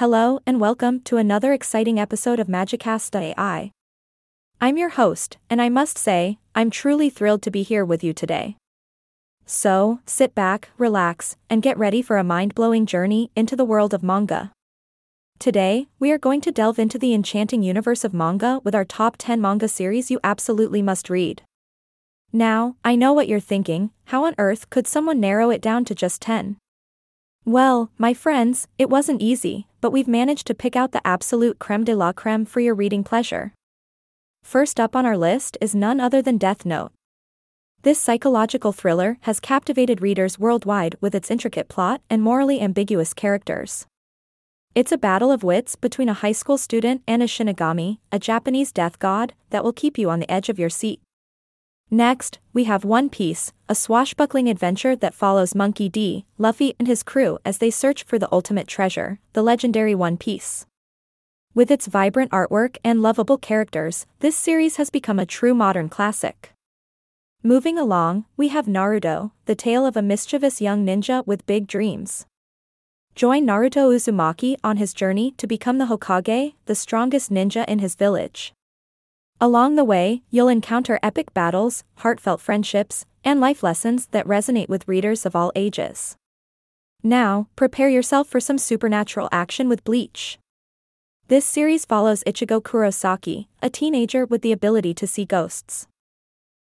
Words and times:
Hello 0.00 0.40
and 0.44 0.60
welcome 0.60 1.00
to 1.04 1.16
another 1.16 1.54
exciting 1.54 1.98
episode 1.98 2.38
of 2.38 2.48
Magicast.ai. 2.48 3.70
I'm 4.60 4.76
your 4.76 4.90
host, 4.90 5.38
and 5.48 5.62
I 5.62 5.70
must 5.70 5.96
say, 5.96 6.36
I'm 6.54 6.68
truly 6.68 7.08
thrilled 7.08 7.40
to 7.44 7.50
be 7.50 7.62
here 7.62 7.82
with 7.82 8.04
you 8.04 8.12
today. 8.12 8.58
So, 9.46 10.00
sit 10.04 10.34
back, 10.34 10.68
relax, 10.76 11.36
and 11.48 11.62
get 11.62 11.78
ready 11.78 12.02
for 12.02 12.18
a 12.18 12.22
mind 12.22 12.54
blowing 12.54 12.84
journey 12.84 13.30
into 13.34 13.56
the 13.56 13.64
world 13.64 13.94
of 13.94 14.02
manga. 14.02 14.52
Today, 15.38 15.86
we 15.98 16.12
are 16.12 16.18
going 16.18 16.42
to 16.42 16.52
delve 16.52 16.78
into 16.78 16.98
the 16.98 17.14
enchanting 17.14 17.62
universe 17.62 18.04
of 18.04 18.12
manga 18.12 18.60
with 18.62 18.74
our 18.74 18.84
top 18.84 19.16
10 19.16 19.40
manga 19.40 19.66
series 19.66 20.10
you 20.10 20.20
absolutely 20.22 20.82
must 20.82 21.08
read. 21.08 21.40
Now, 22.34 22.76
I 22.84 22.96
know 22.96 23.14
what 23.14 23.28
you're 23.28 23.40
thinking 23.40 23.92
how 24.04 24.26
on 24.26 24.34
earth 24.36 24.68
could 24.68 24.86
someone 24.86 25.20
narrow 25.20 25.48
it 25.48 25.62
down 25.62 25.86
to 25.86 25.94
just 25.94 26.20
10? 26.20 26.58
Well, 27.46 27.92
my 27.96 28.12
friends, 28.12 28.66
it 28.76 28.90
wasn't 28.90 29.22
easy, 29.22 29.68
but 29.86 29.92
we've 29.92 30.08
managed 30.08 30.48
to 30.48 30.52
pick 30.52 30.74
out 30.74 30.90
the 30.90 31.06
absolute 31.06 31.60
creme 31.60 31.84
de 31.84 31.94
la 31.94 32.12
creme 32.12 32.44
for 32.44 32.58
your 32.58 32.74
reading 32.74 33.04
pleasure. 33.04 33.52
First 34.42 34.80
up 34.80 34.96
on 34.96 35.06
our 35.06 35.16
list 35.16 35.56
is 35.60 35.76
none 35.76 36.00
other 36.00 36.20
than 36.20 36.38
Death 36.38 36.66
Note. 36.66 36.90
This 37.82 38.00
psychological 38.00 38.72
thriller 38.72 39.16
has 39.20 39.38
captivated 39.38 40.02
readers 40.02 40.40
worldwide 40.40 40.96
with 41.00 41.14
its 41.14 41.30
intricate 41.30 41.68
plot 41.68 42.00
and 42.10 42.20
morally 42.20 42.60
ambiguous 42.60 43.14
characters. 43.14 43.86
It's 44.74 44.90
a 44.90 44.98
battle 44.98 45.30
of 45.30 45.44
wits 45.44 45.76
between 45.76 46.08
a 46.08 46.14
high 46.14 46.32
school 46.32 46.58
student 46.58 47.02
and 47.06 47.22
a 47.22 47.26
Shinigami, 47.26 47.98
a 48.10 48.18
Japanese 48.18 48.72
death 48.72 48.98
god, 48.98 49.34
that 49.50 49.62
will 49.62 49.72
keep 49.72 49.96
you 49.96 50.10
on 50.10 50.18
the 50.18 50.28
edge 50.28 50.48
of 50.48 50.58
your 50.58 50.68
seat. 50.68 51.00
Next, 51.90 52.40
we 52.52 52.64
have 52.64 52.84
One 52.84 53.08
Piece, 53.08 53.52
a 53.68 53.74
swashbuckling 53.76 54.48
adventure 54.48 54.96
that 54.96 55.14
follows 55.14 55.54
Monkey 55.54 55.88
D., 55.88 56.26
Luffy, 56.36 56.74
and 56.80 56.88
his 56.88 57.04
crew 57.04 57.38
as 57.44 57.58
they 57.58 57.70
search 57.70 58.02
for 58.02 58.18
the 58.18 58.28
ultimate 58.32 58.66
treasure, 58.66 59.20
the 59.34 59.42
legendary 59.42 59.94
One 59.94 60.16
Piece. 60.16 60.66
With 61.54 61.70
its 61.70 61.86
vibrant 61.86 62.32
artwork 62.32 62.76
and 62.82 63.02
lovable 63.02 63.38
characters, 63.38 64.04
this 64.18 64.36
series 64.36 64.76
has 64.76 64.90
become 64.90 65.20
a 65.20 65.26
true 65.26 65.54
modern 65.54 65.88
classic. 65.88 66.52
Moving 67.44 67.78
along, 67.78 68.24
we 68.36 68.48
have 68.48 68.66
Naruto, 68.66 69.30
the 69.44 69.54
tale 69.54 69.86
of 69.86 69.96
a 69.96 70.02
mischievous 70.02 70.60
young 70.60 70.84
ninja 70.84 71.24
with 71.24 71.46
big 71.46 71.68
dreams. 71.68 72.26
Join 73.14 73.46
Naruto 73.46 73.94
Uzumaki 73.94 74.56
on 74.64 74.78
his 74.78 74.92
journey 74.92 75.30
to 75.38 75.46
become 75.46 75.78
the 75.78 75.86
Hokage, 75.86 76.54
the 76.64 76.74
strongest 76.74 77.30
ninja 77.30 77.64
in 77.68 77.78
his 77.78 77.94
village. 77.94 78.52
Along 79.38 79.74
the 79.74 79.84
way, 79.84 80.22
you'll 80.30 80.48
encounter 80.48 80.98
epic 81.02 81.34
battles, 81.34 81.84
heartfelt 81.96 82.40
friendships, 82.40 83.04
and 83.22 83.38
life 83.38 83.62
lessons 83.62 84.06
that 84.12 84.26
resonate 84.26 84.70
with 84.70 84.88
readers 84.88 85.26
of 85.26 85.36
all 85.36 85.52
ages. 85.54 86.16
Now, 87.02 87.48
prepare 87.54 87.90
yourself 87.90 88.28
for 88.28 88.40
some 88.40 88.56
supernatural 88.56 89.28
action 89.30 89.68
with 89.68 89.84
Bleach. 89.84 90.38
This 91.28 91.44
series 91.44 91.84
follows 91.84 92.24
Ichigo 92.24 92.62
Kurosaki, 92.62 93.48
a 93.60 93.68
teenager 93.68 94.24
with 94.24 94.40
the 94.40 94.52
ability 94.52 94.94
to 94.94 95.06
see 95.06 95.26
ghosts. 95.26 95.86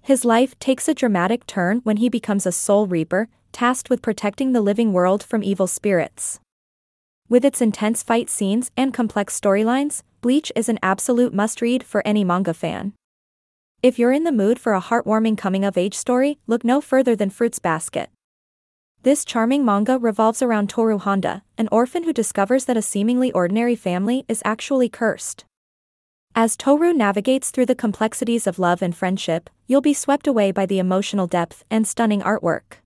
His 0.00 0.24
life 0.24 0.56
takes 0.60 0.86
a 0.88 0.94
dramatic 0.94 1.46
turn 1.46 1.80
when 1.82 1.96
he 1.96 2.08
becomes 2.08 2.46
a 2.46 2.52
soul 2.52 2.86
reaper, 2.86 3.28
tasked 3.50 3.90
with 3.90 4.02
protecting 4.02 4.52
the 4.52 4.60
living 4.60 4.92
world 4.92 5.24
from 5.24 5.42
evil 5.42 5.66
spirits. 5.66 6.38
With 7.28 7.44
its 7.44 7.60
intense 7.60 8.02
fight 8.04 8.30
scenes 8.30 8.70
and 8.76 8.94
complex 8.94 9.38
storylines, 9.40 10.02
Bleach 10.22 10.52
is 10.54 10.68
an 10.68 10.78
absolute 10.84 11.34
must 11.34 11.60
read 11.60 11.82
for 11.82 12.00
any 12.06 12.22
manga 12.22 12.54
fan. 12.54 12.92
If 13.82 13.98
you're 13.98 14.12
in 14.12 14.22
the 14.22 14.30
mood 14.30 14.56
for 14.56 14.72
a 14.72 14.80
heartwarming 14.80 15.36
coming 15.36 15.64
of 15.64 15.76
age 15.76 15.94
story, 15.94 16.38
look 16.46 16.62
no 16.62 16.80
further 16.80 17.16
than 17.16 17.28
Fruits 17.28 17.58
Basket. 17.58 18.08
This 19.02 19.24
charming 19.24 19.64
manga 19.64 19.98
revolves 19.98 20.40
around 20.40 20.70
Toru 20.70 20.98
Honda, 20.98 21.42
an 21.58 21.68
orphan 21.72 22.04
who 22.04 22.12
discovers 22.12 22.66
that 22.66 22.76
a 22.76 22.82
seemingly 22.82 23.32
ordinary 23.32 23.74
family 23.74 24.24
is 24.28 24.42
actually 24.44 24.88
cursed. 24.88 25.44
As 26.36 26.56
Toru 26.56 26.92
navigates 26.92 27.50
through 27.50 27.66
the 27.66 27.74
complexities 27.74 28.46
of 28.46 28.60
love 28.60 28.80
and 28.80 28.94
friendship, 28.94 29.50
you'll 29.66 29.80
be 29.80 29.92
swept 29.92 30.28
away 30.28 30.52
by 30.52 30.66
the 30.66 30.78
emotional 30.78 31.26
depth 31.26 31.64
and 31.68 31.84
stunning 31.84 32.20
artwork. 32.20 32.78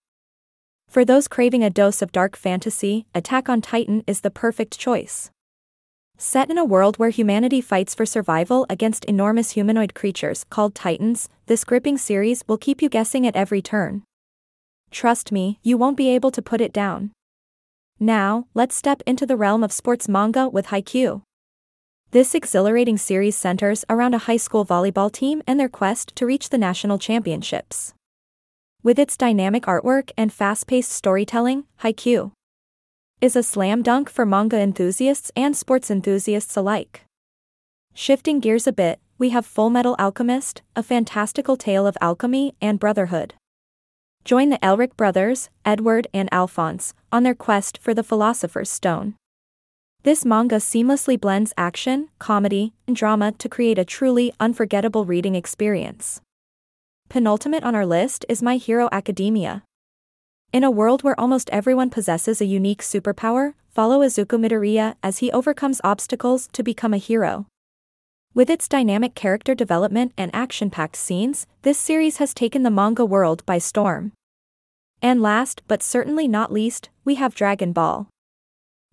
For 0.88 1.04
those 1.04 1.28
craving 1.28 1.62
a 1.62 1.68
dose 1.68 2.00
of 2.00 2.12
dark 2.12 2.34
fantasy, 2.34 3.04
Attack 3.14 3.50
on 3.50 3.60
Titan 3.60 4.04
is 4.06 4.22
the 4.22 4.30
perfect 4.30 4.78
choice. 4.78 5.30
Set 6.18 6.48
in 6.48 6.56
a 6.56 6.64
world 6.64 6.96
where 6.96 7.10
humanity 7.10 7.60
fights 7.60 7.94
for 7.94 8.06
survival 8.06 8.64
against 8.70 9.04
enormous 9.04 9.50
humanoid 9.50 9.92
creatures 9.92 10.44
called 10.48 10.74
Titans, 10.74 11.28
this 11.44 11.62
gripping 11.62 11.98
series 11.98 12.42
will 12.48 12.56
keep 12.56 12.80
you 12.80 12.88
guessing 12.88 13.26
at 13.26 13.36
every 13.36 13.60
turn. 13.60 14.02
Trust 14.90 15.30
me, 15.30 15.58
you 15.62 15.76
won't 15.76 15.96
be 15.96 16.08
able 16.08 16.30
to 16.30 16.40
put 16.40 16.62
it 16.62 16.72
down. 16.72 17.10
Now, 18.00 18.46
let's 18.54 18.74
step 18.74 19.02
into 19.06 19.26
the 19.26 19.36
realm 19.36 19.62
of 19.62 19.72
sports 19.72 20.08
manga 20.08 20.48
with 20.48 20.68
Haikyuu. 20.68 21.20
This 22.12 22.34
exhilarating 22.34 22.96
series 22.96 23.36
centers 23.36 23.84
around 23.90 24.14
a 24.14 24.24
high 24.24 24.38
school 24.38 24.64
volleyball 24.64 25.12
team 25.12 25.42
and 25.46 25.60
their 25.60 25.68
quest 25.68 26.16
to 26.16 26.24
reach 26.24 26.48
the 26.48 26.56
national 26.56 26.98
championships. 26.98 27.92
With 28.82 28.98
its 28.98 29.18
dynamic 29.18 29.64
artwork 29.64 30.12
and 30.16 30.32
fast 30.32 30.66
paced 30.66 30.92
storytelling, 30.92 31.64
Haikyuu 31.82 32.32
is 33.20 33.34
a 33.34 33.42
slam 33.42 33.82
dunk 33.82 34.10
for 34.10 34.26
manga 34.26 34.58
enthusiasts 34.58 35.32
and 35.34 35.56
sports 35.56 35.90
enthusiasts 35.90 36.54
alike. 36.54 37.04
Shifting 37.94 38.40
gears 38.40 38.66
a 38.66 38.72
bit, 38.72 39.00
we 39.16 39.30
have 39.30 39.46
Full 39.46 39.70
Metal 39.70 39.96
Alchemist, 39.98 40.60
a 40.74 40.82
fantastical 40.82 41.56
tale 41.56 41.86
of 41.86 41.96
alchemy 42.02 42.54
and 42.60 42.78
brotherhood. 42.78 43.32
Join 44.26 44.50
the 44.50 44.58
Elric 44.58 44.96
brothers, 44.96 45.48
Edward 45.64 46.08
and 46.12 46.28
Alphonse, 46.30 46.92
on 47.10 47.22
their 47.22 47.34
quest 47.34 47.78
for 47.78 47.94
the 47.94 48.02
Philosopher's 48.02 48.68
Stone. 48.68 49.14
This 50.02 50.26
manga 50.26 50.56
seamlessly 50.56 51.18
blends 51.18 51.54
action, 51.56 52.10
comedy, 52.18 52.74
and 52.86 52.94
drama 52.94 53.32
to 53.32 53.48
create 53.48 53.78
a 53.78 53.84
truly 53.84 54.34
unforgettable 54.38 55.06
reading 55.06 55.34
experience. 55.34 56.20
Penultimate 57.08 57.64
on 57.64 57.74
our 57.74 57.86
list 57.86 58.26
is 58.28 58.42
My 58.42 58.56
Hero 58.56 58.90
Academia, 58.92 59.62
in 60.52 60.64
a 60.64 60.70
world 60.70 61.02
where 61.02 61.18
almost 61.20 61.50
everyone 61.50 61.90
possesses 61.90 62.40
a 62.40 62.46
unique 62.46 62.82
superpower, 62.82 63.52
follow 63.68 64.00
Izuku 64.00 64.38
Midoriya 64.38 64.94
as 65.02 65.18
he 65.18 65.30
overcomes 65.32 65.80
obstacles 65.84 66.48
to 66.52 66.62
become 66.62 66.94
a 66.94 66.98
hero. 66.98 67.46
With 68.32 68.48
its 68.48 68.68
dynamic 68.68 69.14
character 69.14 69.54
development 69.54 70.12
and 70.16 70.30
action 70.34 70.70
packed 70.70 70.96
scenes, 70.96 71.46
this 71.62 71.78
series 71.78 72.18
has 72.18 72.32
taken 72.32 72.62
the 72.62 72.70
manga 72.70 73.04
world 73.04 73.44
by 73.44 73.58
storm. 73.58 74.12
And 75.02 75.20
last 75.20 75.62
but 75.68 75.82
certainly 75.82 76.26
not 76.26 76.52
least, 76.52 76.88
we 77.04 77.16
have 77.16 77.34
Dragon 77.34 77.72
Ball. 77.72 78.08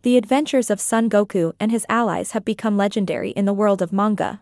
The 0.01 0.17
adventures 0.17 0.69
of 0.69 0.81
Son 0.81 1.09
Goku 1.09 1.53
and 1.59 1.71
his 1.71 1.85
allies 1.87 2.31
have 2.31 2.43
become 2.43 2.75
legendary 2.75 3.31
in 3.31 3.45
the 3.45 3.53
world 3.53 3.81
of 3.81 3.93
manga. 3.93 4.41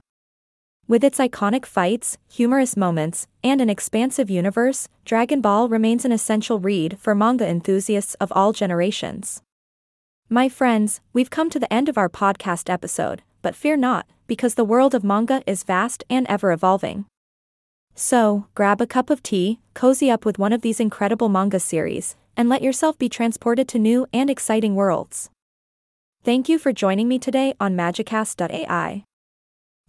With 0.92 1.06
its 1.06 1.20
iconic 1.20 1.66
fights, 1.66 2.18
humorous 2.30 2.76
moments, 2.76 3.26
and 3.46 3.62
an 3.62 3.70
expansive 3.70 4.30
universe, 4.30 4.90
Dragon 5.06 5.40
Ball 5.40 5.70
remains 5.70 6.04
an 6.04 6.12
essential 6.12 6.60
read 6.60 7.00
for 7.00 7.16
manga 7.16 7.48
enthusiasts 7.48 8.16
of 8.16 8.30
all 8.36 8.52
generations. 8.52 9.42
My 10.28 10.50
friends, 10.50 11.00
we've 11.14 11.30
come 11.30 11.50
to 11.50 11.60
the 11.60 11.74
end 11.74 11.88
of 11.88 11.98
our 11.98 12.10
podcast 12.10 12.70
episode, 12.70 13.22
but 13.42 13.56
fear 13.56 13.78
not, 13.78 14.06
because 14.28 14.56
the 14.56 14.66
world 14.66 14.94
of 14.94 15.02
manga 15.02 15.42
is 15.48 15.64
vast 15.64 16.04
and 16.10 16.28
ever 16.28 16.52
evolving. 16.52 17.06
So, 17.96 18.48
grab 18.54 18.82
a 18.82 18.86
cup 18.86 19.10
of 19.10 19.24
tea, 19.24 19.62
cozy 19.74 20.12
up 20.12 20.26
with 20.26 20.40
one 20.40 20.52
of 20.52 20.62
these 20.62 20.82
incredible 20.82 21.30
manga 21.30 21.62
series, 21.62 22.18
and 22.36 22.50
let 22.50 22.62
yourself 22.62 22.98
be 22.98 23.08
transported 23.08 23.70
to 23.70 23.80
new 23.80 24.08
and 24.12 24.30
exciting 24.30 24.76
worlds. 24.76 25.30
Thank 26.26 26.50
you 26.50 26.60
for 26.60 26.74
joining 26.74 27.08
me 27.08 27.18
today 27.18 27.54
on 27.62 27.78
Magicast.ai. 27.78 29.06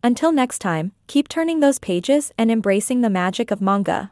Until 0.05 0.33
next 0.33 0.59
time, 0.59 0.93
keep 1.07 1.29
turning 1.29 1.61
those 1.61 1.79
pages 1.79 2.33
and 2.37 2.51
embracing 2.51 3.03
the 3.03 3.11
magic 3.11 3.53
of 3.53 3.61
manga. 3.61 4.11